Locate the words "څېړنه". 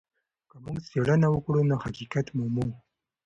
0.87-1.27